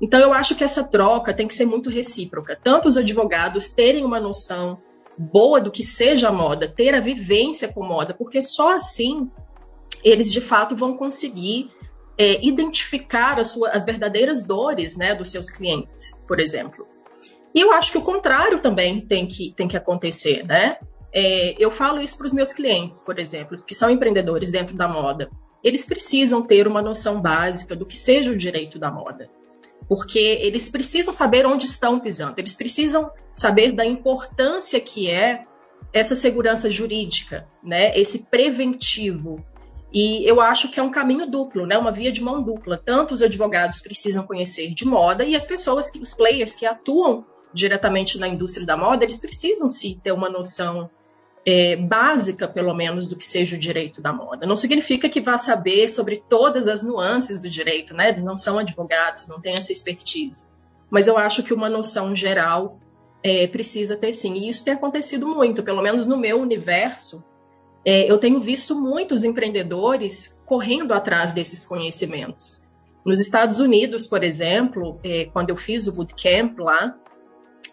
Então, 0.01 0.19
eu 0.19 0.33
acho 0.33 0.55
que 0.55 0.65
essa 0.65 0.83
troca 0.83 1.35
tem 1.35 1.47
que 1.47 1.55
ser 1.55 1.67
muito 1.67 1.91
recíproca. 1.91 2.59
Tanto 2.63 2.89
os 2.89 2.97
advogados 2.97 3.71
terem 3.71 4.05
uma 4.05 4.19
noção 4.19 4.79
boa 5.19 5.61
do 5.61 5.71
que 5.71 5.85
seja 5.85 6.29
a 6.29 6.33
moda, 6.33 6.67
ter 6.67 6.95
a 6.95 7.01
vivência 7.01 7.69
com 7.69 7.85
moda, 7.85 8.15
porque 8.15 8.41
só 8.41 8.75
assim 8.75 9.31
eles 10.03 10.33
de 10.33 10.41
fato 10.41 10.75
vão 10.75 10.97
conseguir 10.97 11.71
é, 12.17 12.43
identificar 12.43 13.39
as, 13.39 13.61
as 13.65 13.85
verdadeiras 13.85 14.45
dores 14.45 14.97
né, 14.97 15.15
dos 15.15 15.31
seus 15.31 15.51
clientes, 15.51 16.19
por 16.27 16.41
exemplo. 16.41 16.87
E 17.55 17.61
eu 17.61 17.73
acho 17.73 17.93
que 17.93 17.99
o 17.99 18.03
contrário 18.03 18.63
também 18.63 19.01
tem 19.01 19.27
que, 19.27 19.53
tem 19.53 19.69
que 19.69 19.77
acontecer, 19.77 20.45
né? 20.47 20.79
É, 21.13 21.57
eu 21.59 21.71
falo 21.71 22.01
isso 22.01 22.17
para 22.17 22.29
os 22.29 22.33
meus 22.33 22.53
clientes, 22.53 23.01
por 23.01 23.19
exemplo, 23.19 23.59
que 23.67 23.75
são 23.75 23.91
empreendedores 23.91 24.51
dentro 24.51 24.77
da 24.77 24.87
moda. 24.87 25.29
Eles 25.63 25.85
precisam 25.85 26.41
ter 26.41 26.67
uma 26.67 26.81
noção 26.81 27.21
básica 27.21 27.77
do 27.77 27.85
que 27.85 27.97
seja 27.97 28.31
o 28.31 28.39
direito 28.39 28.79
da 28.79 28.91
moda 28.91 29.29
porque 29.91 30.21
eles 30.21 30.69
precisam 30.69 31.13
saber 31.13 31.45
onde 31.45 31.65
estão 31.65 31.99
pisando, 31.99 32.39
eles 32.39 32.55
precisam 32.55 33.11
saber 33.35 33.73
da 33.73 33.85
importância 33.85 34.81
que 34.81 35.11
é 35.11 35.45
essa 35.93 36.15
segurança 36.15 36.71
jurídica, 36.71 37.49
né? 37.61 37.99
Esse 37.99 38.27
preventivo. 38.27 39.45
E 39.93 40.25
eu 40.25 40.41
acho 40.41 40.71
que 40.71 40.79
é 40.79 40.83
um 40.83 40.93
caminho 40.93 41.29
duplo, 41.29 41.67
né? 41.67 41.77
Uma 41.77 41.91
via 41.91 42.13
de 42.13 42.23
mão 42.23 42.41
dupla. 42.41 42.77
Tanto 42.77 43.15
os 43.15 43.21
advogados 43.21 43.81
precisam 43.81 44.25
conhecer 44.25 44.73
de 44.73 44.85
moda 44.85 45.25
e 45.25 45.35
as 45.35 45.45
pessoas, 45.45 45.91
os 46.01 46.15
players 46.15 46.55
que 46.55 46.65
atuam 46.65 47.27
diretamente 47.53 48.17
na 48.17 48.29
indústria 48.29 48.65
da 48.65 48.77
moda, 48.77 49.03
eles 49.03 49.19
precisam 49.19 49.69
sim 49.69 50.01
ter 50.01 50.13
uma 50.13 50.31
noção 50.31 50.89
é, 51.47 51.77
básica, 51.77 52.47
pelo 52.47 52.75
menos, 52.75 53.09
do 53.09 53.17
que 53.17 53.25
seja 53.25 53.57
o 53.57 53.59
direito 53.59 54.01
da 54.01 54.13
moda. 54.13 54.47
Não 54.47 54.57
significa 54.57 55.09
que 55.09 55.21
vá 55.21 55.39
saber 55.39 55.89
sobre 55.89 56.23
todas 56.29 56.69
as 56.69 56.83
nuances 56.83 57.41
do 57.41 57.49
direito, 57.49 57.95
né? 57.95 58.13
Não 58.13 58.37
são 58.37 58.59
advogados, 58.59 59.27
não 59.27 59.41
têm 59.41 59.55
essa 59.55 59.73
expertise. 59.73 60.47
Mas 60.91 61.07
eu 61.07 61.17
acho 61.17 61.43
que 61.43 61.55
uma 61.55 61.69
noção 61.69 62.15
geral 62.15 62.79
é, 63.23 63.47
precisa 63.47 63.97
ter 63.97 64.13
sim. 64.13 64.35
E 64.35 64.49
isso 64.49 64.65
tem 64.65 64.75
acontecido 64.75 65.27
muito, 65.27 65.63
pelo 65.63 65.83
menos 65.83 66.07
no 66.07 66.17
meu 66.17 66.41
universo. 66.41 67.25
É, 67.85 68.11
eu 68.11 68.19
tenho 68.19 68.41
visto 68.41 68.75
muitos 68.75 69.25
empreendedores 69.25 70.39
correndo 70.45 70.93
atrás 70.93 71.33
desses 71.33 71.65
conhecimentos. 71.65 72.69
Nos 73.05 73.19
Estados 73.19 73.61
Unidos, 73.61 74.07
por 74.07 74.23
exemplo, 74.23 75.01
é, 75.03 75.25
quando 75.27 75.49
eu 75.49 75.57
fiz 75.57 75.87
o 75.87 75.93
bootcamp 75.93 76.59
lá, 76.59 76.95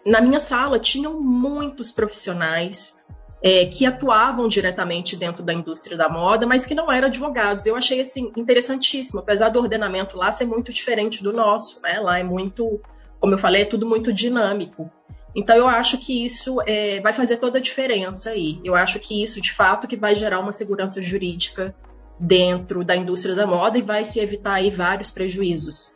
na 0.06 0.22
minha 0.22 0.40
sala 0.40 0.78
tinham 0.78 1.20
muitos 1.20 1.92
profissionais 1.92 3.04
é, 3.42 3.66
que 3.66 3.86
atuavam 3.86 4.48
diretamente 4.48 5.16
dentro 5.16 5.44
da 5.44 5.52
indústria 5.52 5.96
da 5.96 6.08
moda, 6.08 6.46
mas 6.46 6.66
que 6.66 6.74
não 6.74 6.90
eram 6.90 7.08
advogados. 7.08 7.66
Eu 7.66 7.76
achei 7.76 8.00
assim 8.00 8.32
interessantíssimo, 8.36 9.20
apesar 9.20 9.48
do 9.48 9.60
ordenamento 9.60 10.16
lá 10.16 10.32
ser 10.32 10.44
muito 10.44 10.72
diferente 10.72 11.22
do 11.22 11.32
nosso, 11.32 11.80
né? 11.80 12.00
Lá 12.00 12.18
é 12.18 12.24
muito, 12.24 12.80
como 13.20 13.34
eu 13.34 13.38
falei, 13.38 13.62
é 13.62 13.66
tudo 13.66 13.86
muito 13.86 14.12
dinâmico. 14.12 14.90
Então 15.36 15.56
eu 15.56 15.68
acho 15.68 15.98
que 15.98 16.24
isso 16.24 16.60
é, 16.66 17.00
vai 17.00 17.12
fazer 17.12 17.36
toda 17.36 17.58
a 17.58 17.62
diferença 17.62 18.30
aí. 18.30 18.60
Eu 18.64 18.74
acho 18.74 18.98
que 18.98 19.22
isso, 19.22 19.40
de 19.40 19.52
fato, 19.52 19.86
que 19.86 19.96
vai 19.96 20.14
gerar 20.14 20.40
uma 20.40 20.52
segurança 20.52 21.00
jurídica 21.00 21.74
dentro 22.18 22.82
da 22.82 22.96
indústria 22.96 23.36
da 23.36 23.46
moda 23.46 23.78
e 23.78 23.82
vai 23.82 24.04
se 24.04 24.18
evitar 24.18 24.54
aí 24.54 24.70
vários 24.70 25.12
prejuízos. 25.12 25.94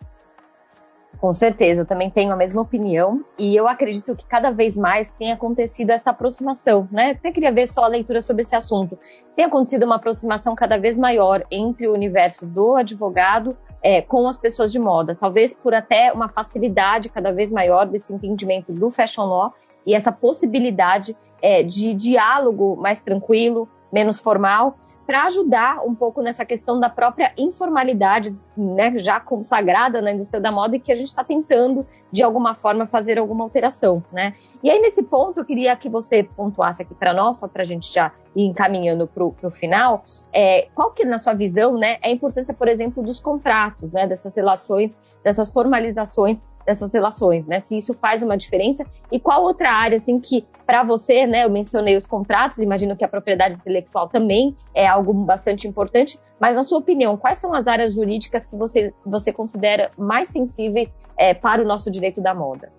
Com 1.23 1.33
certeza, 1.33 1.83
eu 1.83 1.87
também 1.87 2.11
tenho 2.11 2.33
a 2.33 2.37
mesma 2.37 2.63
opinião 2.63 3.25
e 3.39 3.55
eu 3.55 3.69
acredito 3.69 4.17
que 4.17 4.27
cada 4.27 4.51
vez 4.51 4.77
mais 4.77 5.09
tem 5.11 5.31
acontecido 5.31 5.91
essa 5.91 6.11
aproximação, 6.11 6.89
né? 6.91 7.13
Até 7.13 7.31
queria 7.31 7.53
ver 7.53 7.69
só 7.69 7.85
a 7.85 7.87
leitura 7.87 8.21
sobre 8.21 8.43
esse 8.43 8.57
assunto. 8.57 8.99
Tem 9.37 9.45
acontecido 9.45 9.85
uma 9.85 9.95
aproximação 9.95 10.53
cada 10.57 10.77
vez 10.77 10.99
maior 10.99 11.47
entre 11.49 11.87
o 11.87 11.93
universo 11.93 12.45
do 12.45 12.75
advogado 12.75 13.57
é, 13.81 14.03
com 14.03 14.27
as 14.27 14.37
pessoas 14.37 14.73
de 14.73 14.81
moda, 14.81 15.15
talvez 15.15 15.55
por 15.55 15.73
até 15.73 16.13
uma 16.13 16.29
facilidade 16.29 17.09
cada 17.09 17.31
vez 17.31 17.53
maior 17.53 17.87
desse 17.87 18.13
entendimento 18.13 18.73
do 18.73 18.91
fashion 18.91 19.25
law 19.25 19.55
e 19.87 19.95
essa 19.95 20.11
possibilidade 20.11 21.17
é, 21.41 21.63
de 21.63 21.95
diálogo 21.95 22.75
mais 22.75 23.01
tranquilo, 23.01 23.69
menos 23.93 24.21
formal, 24.21 24.77
para 25.07 25.25
ajudar 25.25 25.85
um 25.85 25.95
pouco 25.95 26.23
nessa 26.23 26.45
questão 26.45 26.81
da 26.81 26.89
própria 26.89 27.33
informalidade, 27.37 28.35
né, 28.57 28.99
já 28.99 29.21
consagrada 29.21 30.01
na 30.01 30.13
indústria 30.13 30.41
da 30.41 30.51
moda 30.51 30.77
e 30.77 30.81
que 30.81 30.91
a 30.91 30.95
gente 30.95 31.09
está 31.09 31.23
tentando, 31.23 31.87
de 32.11 32.23
alguma 32.23 32.55
forma, 32.55 32.87
fazer 32.87 33.19
alguma 33.19 33.45
alteração. 33.45 34.03
Né? 34.11 34.35
E 34.63 34.71
aí, 34.71 34.81
nesse 34.81 35.03
ponto, 35.03 35.41
eu 35.41 35.45
queria 35.45 35.77
que 35.77 35.91
você 35.91 36.23
pontuasse 36.23 36.83
aqui 36.83 36.95
para 36.95 37.13
nós, 37.13 37.39
só 37.39 37.49
para 37.49 37.63
a 37.63 37.67
gente 37.67 37.93
já 37.93 38.13
ir 38.35 38.47
encaminhando 38.47 39.07
para 39.07 39.25
o 39.25 39.51
final, 39.51 40.03
é, 40.33 40.69
qual 40.75 40.91
que, 40.93 41.05
na 41.05 41.19
sua 41.19 41.35
visão, 41.35 41.77
né, 41.77 41.99
é 42.03 42.09
a 42.09 42.13
importância, 42.13 42.55
por 42.55 42.69
exemplo, 42.69 43.03
dos 43.03 43.21
contratos, 43.21 43.93
né, 43.93 44.07
dessas 44.07 44.35
relações, 44.35 44.97
dessas 45.23 45.51
formalizações 45.51 46.41
dessas 46.65 46.93
relações, 46.93 47.47
né? 47.47 47.61
Se 47.61 47.77
isso 47.77 47.95
faz 47.95 48.23
uma 48.23 48.37
diferença 48.37 48.85
e 49.11 49.19
qual 49.19 49.43
outra 49.43 49.71
área 49.71 49.97
assim 49.97 50.19
que 50.19 50.45
para 50.67 50.83
você, 50.83 51.27
né? 51.27 51.45
Eu 51.45 51.51
mencionei 51.51 51.97
os 51.97 52.07
contratos, 52.07 52.59
imagino 52.59 52.97
que 52.97 53.05
a 53.05 53.09
propriedade 53.09 53.57
intelectual 53.57 54.09
também 54.09 54.57
é 54.75 54.87
algo 54.87 55.13
bastante 55.13 55.67
importante, 55.67 56.19
mas 56.41 56.55
na 56.55 56.65
sua 56.65 56.79
opinião, 56.79 57.17
quais 57.17 57.39
são 57.39 57.55
as 57.55 57.67
áreas 57.67 57.95
jurídicas 57.95 58.47
que 58.47 58.57
você 58.57 58.93
você 59.05 59.33
considera 59.33 59.91
mais 59.97 60.29
sensíveis 60.29 60.95
é, 61.17 61.35
para 61.35 61.63
o 61.63 61.67
nosso 61.67 61.91
direito 61.91 62.21
da 62.21 62.35
moda? 62.35 62.73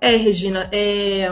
É, 0.00 0.16
Regina, 0.16 0.68
é, 0.72 1.28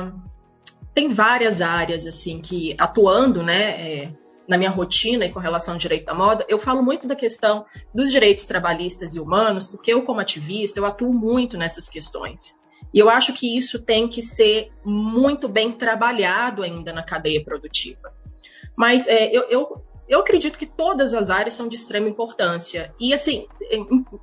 tem 0.95 1.09
várias 1.09 1.63
áreas 1.63 2.07
assim 2.07 2.41
que 2.41 2.75
atuando, 2.79 3.43
né? 3.43 3.71
É, 3.81 4.09
na 4.49 4.57
minha 4.57 4.71
rotina 4.71 5.27
e 5.27 5.33
com 5.33 5.39
relação 5.39 5.75
ao 5.75 5.79
direito 5.79 6.07
da 6.07 6.15
moda, 6.15 6.45
eu 6.49 6.59
falo 6.59 6.83
muito 6.83 7.07
da 7.07 7.15
questão 7.15 7.67
dos 7.95 8.11
direitos 8.11 8.47
trabalhistas 8.47 9.15
e 9.15 9.21
humanos, 9.21 9.69
porque 9.69 9.93
eu, 9.93 10.03
como 10.03 10.21
ativista, 10.21 10.81
eu 10.81 10.87
atuo 10.87 11.13
muito 11.13 11.59
nessas 11.59 11.89
questões. 11.91 12.55
E 12.93 12.99
eu 12.99 13.11
acho 13.11 13.35
que 13.35 13.57
isso 13.57 13.79
tem 13.79 14.09
que 14.09 14.23
ser 14.23 14.73
muito 14.83 15.49
bem 15.49 15.71
trabalhado 15.73 16.63
ainda 16.63 16.93
na 16.95 17.03
cadeia 17.03 17.45
produtiva. 17.45 18.15
Mas 18.75 19.07
é, 19.07 19.31
eu, 19.31 19.43
eu, 19.51 19.85
eu 20.09 20.21
acredito 20.21 20.59
que 20.59 20.65
todas 20.65 21.13
as 21.13 21.29
áreas 21.29 21.53
são 21.53 21.69
de 21.69 21.77
extrema 21.77 22.09
importância. 22.09 22.95
E, 22.99 23.13
assim, 23.13 23.47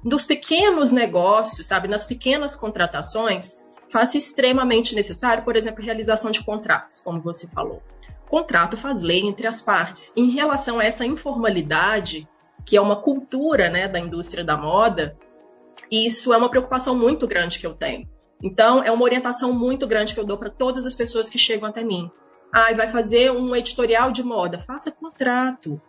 nos 0.04 0.26
pequenos 0.26 0.92
negócios, 0.92 1.68
sabe, 1.68 1.88
nas 1.88 2.06
pequenas 2.06 2.56
contratações, 2.56 3.62
faz 3.90 4.16
extremamente 4.16 4.96
necessário, 4.96 5.44
por 5.44 5.56
exemplo, 5.56 5.84
realização 5.84 6.32
de 6.32 6.44
contratos, 6.44 7.00
como 7.00 7.22
você 7.22 7.46
falou 7.48 7.84
contrato 8.26 8.78
faz 8.78 9.02
lei 9.02 9.22
entre 9.22 9.48
as 9.48 9.62
partes. 9.62 10.12
Em 10.16 10.32
relação 10.32 10.80
a 10.80 10.84
essa 10.84 11.06
informalidade, 11.06 12.28
que 12.66 12.76
é 12.76 12.82
uma 12.82 13.02
cultura 13.02 13.70
né, 13.70 13.88
da 13.88 14.00
indústria 14.00 14.44
da 14.44 14.58
moda, 14.58 15.18
isso 15.92 16.34
é 16.34 16.38
uma 16.38 16.50
preocupação 16.50 16.96
muito 16.96 17.28
grande 17.28 17.60
que 17.60 17.68
eu 17.68 17.74
tenho. 17.74 18.10
Então, 18.42 18.84
é 18.84 18.92
uma 18.92 19.04
orientação 19.04 19.54
muito 19.54 19.88
grande 19.88 20.14
que 20.14 20.20
eu 20.20 20.26
dou 20.26 20.38
para 20.38 20.50
todas 20.50 20.86
as 20.86 20.96
pessoas 20.96 21.30
que 21.30 21.38
chegam 21.38 21.70
até 21.70 21.84
mim. 21.84 22.12
Ah, 22.54 22.74
vai 22.74 22.88
fazer 22.88 23.32
um 23.32 23.56
editorial 23.56 24.12
de 24.12 24.24
moda, 24.24 24.58
faça 24.58 24.92
contrato. 24.92 25.82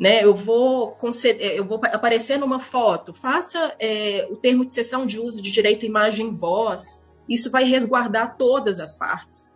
Né, 0.00 0.24
eu 0.24 0.34
vou 0.34 0.92
conceder, 0.92 1.54
eu 1.54 1.64
vou 1.64 1.80
aparecer 1.92 2.36
numa 2.36 2.58
foto, 2.58 3.14
faça 3.14 3.72
é, 3.78 4.26
o 4.30 4.36
termo 4.36 4.64
de 4.64 4.72
cessão 4.72 5.06
de 5.06 5.20
uso 5.20 5.40
de 5.40 5.52
direito 5.52 5.86
imagem 5.86 6.28
e 6.28 6.34
voz. 6.34 7.04
Isso 7.28 7.50
vai 7.50 7.64
resguardar 7.64 8.36
todas 8.36 8.80
as 8.80 8.96
partes. 8.96 9.51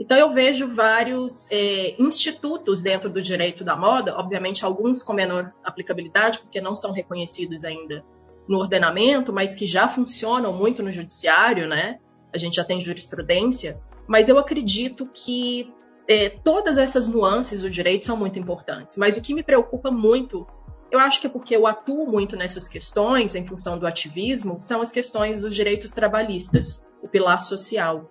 Então, 0.00 0.16
eu 0.16 0.30
vejo 0.30 0.66
vários 0.66 1.46
é, 1.50 1.94
institutos 2.00 2.80
dentro 2.80 3.10
do 3.10 3.20
direito 3.20 3.62
da 3.62 3.76
moda, 3.76 4.16
obviamente 4.16 4.64
alguns 4.64 5.02
com 5.02 5.12
menor 5.12 5.52
aplicabilidade, 5.62 6.38
porque 6.38 6.58
não 6.58 6.74
são 6.74 6.90
reconhecidos 6.90 7.64
ainda 7.64 8.02
no 8.48 8.58
ordenamento, 8.58 9.30
mas 9.30 9.54
que 9.54 9.66
já 9.66 9.86
funcionam 9.86 10.54
muito 10.54 10.82
no 10.82 10.90
judiciário, 10.90 11.68
né? 11.68 11.98
A 12.32 12.38
gente 12.38 12.56
já 12.56 12.64
tem 12.64 12.80
jurisprudência, 12.80 13.78
mas 14.08 14.30
eu 14.30 14.38
acredito 14.38 15.06
que 15.12 15.70
é, 16.08 16.30
todas 16.30 16.78
essas 16.78 17.06
nuances 17.06 17.60
do 17.60 17.68
direito 17.68 18.06
são 18.06 18.16
muito 18.16 18.38
importantes. 18.38 18.96
Mas 18.96 19.18
o 19.18 19.20
que 19.20 19.34
me 19.34 19.42
preocupa 19.42 19.90
muito, 19.90 20.46
eu 20.90 20.98
acho 20.98 21.20
que 21.20 21.26
é 21.26 21.30
porque 21.30 21.54
eu 21.54 21.66
atuo 21.66 22.10
muito 22.10 22.36
nessas 22.36 22.68
questões, 22.68 23.34
em 23.34 23.44
função 23.44 23.78
do 23.78 23.86
ativismo, 23.86 24.58
são 24.58 24.80
as 24.80 24.90
questões 24.90 25.42
dos 25.42 25.54
direitos 25.54 25.90
trabalhistas, 25.90 26.88
o 27.02 27.06
pilar 27.06 27.42
social. 27.42 28.10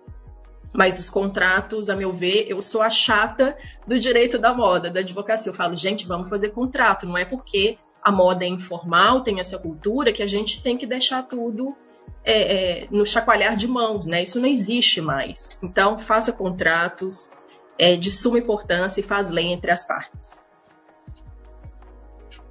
Mas 0.72 0.98
os 0.98 1.10
contratos, 1.10 1.88
a 1.88 1.96
meu 1.96 2.12
ver, 2.12 2.46
eu 2.48 2.62
sou 2.62 2.80
a 2.80 2.90
chata 2.90 3.56
do 3.86 3.98
direito 3.98 4.38
da 4.38 4.54
moda, 4.54 4.90
da 4.90 5.00
advocacia. 5.00 5.50
Eu 5.50 5.54
falo, 5.54 5.76
gente, 5.76 6.06
vamos 6.06 6.28
fazer 6.28 6.50
contrato. 6.50 7.06
Não 7.06 7.18
é 7.18 7.24
porque 7.24 7.76
a 8.02 8.12
moda 8.12 8.44
é 8.44 8.48
informal, 8.48 9.22
tem 9.22 9.40
essa 9.40 9.58
cultura, 9.58 10.12
que 10.12 10.22
a 10.22 10.26
gente 10.26 10.62
tem 10.62 10.76
que 10.76 10.86
deixar 10.86 11.22
tudo 11.24 11.76
é, 12.24 12.82
é, 12.82 12.88
no 12.90 13.04
chacoalhar 13.04 13.56
de 13.56 13.66
mãos, 13.66 14.06
né? 14.06 14.22
Isso 14.22 14.40
não 14.40 14.48
existe 14.48 15.00
mais. 15.00 15.58
Então, 15.62 15.98
faça 15.98 16.32
contratos 16.32 17.32
é, 17.78 17.96
de 17.96 18.10
suma 18.10 18.38
importância 18.38 19.00
e 19.00 19.04
faz 19.04 19.28
lei 19.28 19.46
entre 19.46 19.70
as 19.70 19.86
partes. 19.86 20.44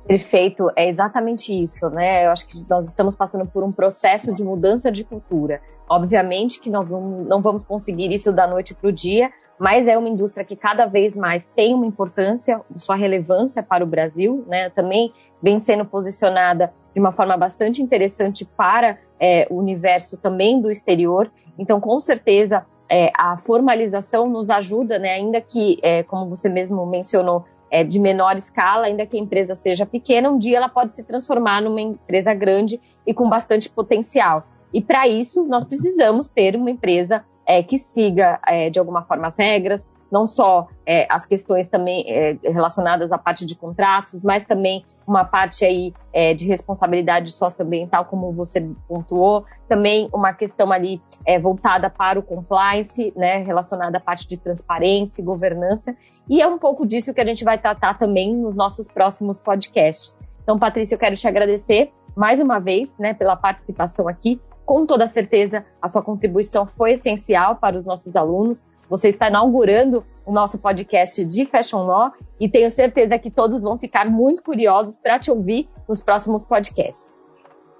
Perfeito, 0.09 0.71
é 0.75 0.89
exatamente 0.89 1.53
isso, 1.53 1.87
né? 1.91 2.25
Eu 2.25 2.31
acho 2.31 2.47
que 2.47 2.65
nós 2.67 2.87
estamos 2.89 3.15
passando 3.15 3.45
por 3.45 3.63
um 3.63 3.71
processo 3.71 4.33
de 4.33 4.43
mudança 4.43 4.91
de 4.91 5.03
cultura. 5.03 5.61
Obviamente 5.87 6.59
que 6.59 6.67
nós 6.67 6.89
não 6.89 7.43
vamos 7.43 7.63
conseguir 7.63 8.11
isso 8.11 8.33
da 8.33 8.47
noite 8.47 8.73
para 8.73 8.89
o 8.89 8.91
dia, 8.91 9.29
mas 9.59 9.87
é 9.87 9.95
uma 9.95 10.09
indústria 10.09 10.43
que 10.43 10.55
cada 10.55 10.87
vez 10.87 11.15
mais 11.15 11.45
tem 11.55 11.75
uma 11.75 11.85
importância, 11.85 12.59
sua 12.75 12.95
relevância 12.95 13.61
para 13.61 13.83
o 13.83 13.87
Brasil, 13.87 14.43
né? 14.47 14.71
Também 14.71 15.13
vem 15.43 15.59
sendo 15.59 15.85
posicionada 15.85 16.73
de 16.91 16.99
uma 16.99 17.11
forma 17.11 17.37
bastante 17.37 17.79
interessante 17.79 18.45
para 18.45 18.97
é, 19.19 19.45
o 19.47 19.57
universo 19.57 20.17
também 20.17 20.59
do 20.59 20.71
exterior. 20.71 21.31
Então, 21.55 21.79
com 21.79 22.01
certeza, 22.01 22.65
é, 22.89 23.11
a 23.15 23.37
formalização 23.37 24.27
nos 24.27 24.49
ajuda, 24.49 24.97
né? 24.97 25.11
Ainda 25.13 25.39
que, 25.39 25.77
é, 25.83 26.01
como 26.01 26.27
você 26.27 26.49
mesmo 26.49 26.83
mencionou, 26.87 27.45
é, 27.71 27.83
de 27.83 27.99
menor 27.99 28.35
escala, 28.35 28.85
ainda 28.85 29.05
que 29.05 29.17
a 29.17 29.19
empresa 29.19 29.55
seja 29.55 29.85
pequena, 29.85 30.29
um 30.29 30.37
dia 30.37 30.57
ela 30.57 30.69
pode 30.69 30.93
se 30.93 31.03
transformar 31.03 31.61
numa 31.61 31.81
empresa 31.81 32.33
grande 32.33 32.79
e 33.05 33.13
com 33.13 33.29
bastante 33.29 33.69
potencial. 33.69 34.45
E 34.73 34.81
para 34.81 35.07
isso, 35.07 35.45
nós 35.45 35.63
precisamos 35.63 36.27
ter 36.27 36.55
uma 36.55 36.69
empresa 36.69 37.23
é, 37.45 37.63
que 37.63 37.77
siga, 37.77 38.39
é, 38.47 38.69
de 38.69 38.77
alguma 38.77 39.01
forma, 39.03 39.27
as 39.27 39.37
regras, 39.37 39.87
não 40.11 40.25
só 40.25 40.67
é, 40.85 41.05
as 41.09 41.25
questões 41.25 41.67
também 41.67 42.03
é, 42.07 42.37
relacionadas 42.43 43.11
à 43.11 43.17
parte 43.17 43.45
de 43.45 43.55
contratos, 43.55 44.23
mas 44.23 44.43
também 44.43 44.85
uma 45.07 45.25
parte 45.25 45.65
aí 45.65 45.93
é, 46.13 46.33
de 46.33 46.47
responsabilidade 46.47 47.31
socioambiental, 47.31 48.05
como 48.05 48.31
você 48.31 48.61
pontuou, 48.87 49.43
também 49.67 50.07
uma 50.13 50.33
questão 50.33 50.71
ali 50.71 51.01
é, 51.25 51.39
voltada 51.39 51.89
para 51.89 52.19
o 52.19 52.23
compliance, 52.23 53.11
né, 53.15 53.37
relacionada 53.37 53.97
à 53.97 54.01
parte 54.01 54.27
de 54.27 54.37
transparência 54.37 55.21
e 55.21 55.25
governança, 55.25 55.95
e 56.29 56.41
é 56.41 56.47
um 56.47 56.59
pouco 56.59 56.85
disso 56.85 57.13
que 57.13 57.21
a 57.21 57.25
gente 57.25 57.43
vai 57.43 57.57
tratar 57.57 57.97
também 57.97 58.35
nos 58.35 58.55
nossos 58.55 58.87
próximos 58.87 59.39
podcasts. 59.39 60.17
Então, 60.43 60.57
Patrícia, 60.57 60.95
eu 60.95 60.99
quero 60.99 61.15
te 61.15 61.27
agradecer 61.27 61.91
mais 62.15 62.39
uma 62.39 62.59
vez, 62.59 62.97
né, 62.97 63.13
pela 63.13 63.35
participação 63.35 64.07
aqui. 64.07 64.41
Com 64.65 64.85
toda 64.85 65.07
certeza, 65.07 65.65
a 65.81 65.87
sua 65.87 66.01
contribuição 66.01 66.65
foi 66.65 66.93
essencial 66.93 67.55
para 67.55 67.77
os 67.77 67.85
nossos 67.85 68.15
alunos. 68.15 68.65
Você 68.89 69.09
está 69.09 69.29
inaugurando 69.29 70.03
o 70.25 70.31
nosso 70.31 70.57
podcast 70.57 71.23
de 71.23 71.45
Fashion 71.45 71.85
Law 71.85 72.11
e 72.39 72.49
tenho 72.49 72.71
certeza 72.71 73.19
que 73.19 73.29
todos 73.29 73.61
vão 73.61 73.77
ficar 73.77 74.09
muito 74.09 74.43
curiosos 74.43 74.97
para 74.97 75.19
te 75.19 75.29
ouvir 75.29 75.69
nos 75.87 76.01
próximos 76.01 76.45
podcasts. 76.45 77.15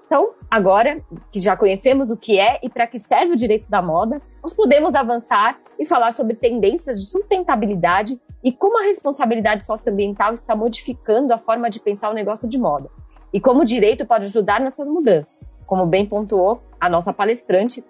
Então, 0.06 0.30
agora 0.50 1.04
que 1.32 1.40
já 1.40 1.56
conhecemos 1.56 2.10
o 2.10 2.16
que 2.16 2.38
é 2.38 2.58
e 2.62 2.68
para 2.68 2.86
que 2.86 2.98
serve 2.98 3.32
o 3.32 3.36
direito 3.36 3.68
da 3.68 3.82
moda, 3.82 4.22
nós 4.42 4.54
podemos 4.54 4.94
avançar 4.94 5.58
e 5.78 5.84
falar 5.84 6.12
sobre 6.12 6.34
tendências 6.34 6.98
de 7.00 7.06
sustentabilidade 7.06 8.20
e 8.42 8.52
como 8.52 8.78
a 8.78 8.86
responsabilidade 8.86 9.64
socioambiental 9.64 10.32
está 10.32 10.54
modificando 10.54 11.32
a 11.32 11.38
forma 11.38 11.68
de 11.68 11.80
pensar 11.80 12.10
o 12.10 12.14
negócio 12.14 12.48
de 12.48 12.58
moda 12.58 12.88
e 13.32 13.40
como 13.40 13.62
o 13.62 13.64
direito 13.64 14.06
pode 14.06 14.26
ajudar 14.26 14.60
nessas 14.60 14.88
mudanças. 14.88 15.44
Como 15.66 15.86
bem 15.86 16.06
pontuou 16.06 16.60
a 16.80 16.88
nossa 16.88 17.12
palestrante, 17.12 17.84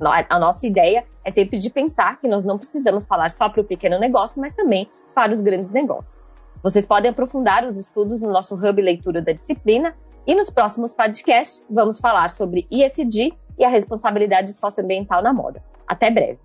a 0.00 0.38
nossa 0.38 0.66
ideia 0.66 1.04
é 1.24 1.30
sempre 1.30 1.58
de 1.58 1.70
pensar 1.70 2.20
que 2.20 2.28
nós 2.28 2.44
não 2.44 2.58
precisamos 2.58 3.06
falar 3.06 3.30
só 3.30 3.48
para 3.48 3.60
o 3.60 3.64
pequeno 3.64 3.98
negócio, 3.98 4.40
mas 4.40 4.54
também 4.54 4.88
para 5.14 5.32
os 5.32 5.40
grandes 5.40 5.70
negócios. 5.70 6.24
Vocês 6.62 6.84
podem 6.84 7.10
aprofundar 7.10 7.64
os 7.64 7.78
estudos 7.78 8.20
no 8.20 8.30
nosso 8.30 8.54
Hub 8.54 8.82
Leitura 8.82 9.22
da 9.22 9.32
Disciplina 9.32 9.94
e 10.26 10.34
nos 10.34 10.50
próximos 10.50 10.92
podcasts 10.92 11.66
vamos 11.70 12.00
falar 12.00 12.30
sobre 12.30 12.66
ISD 12.70 13.32
e 13.58 13.64
a 13.64 13.68
responsabilidade 13.68 14.52
socioambiental 14.52 15.22
na 15.22 15.32
moda. 15.32 15.62
Até 15.86 16.10
breve. 16.10 16.38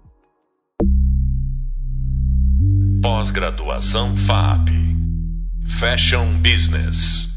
Pós-graduação 3.02 4.16
FAP 4.16 4.70
Fashion 5.80 6.42
Business 6.42 7.33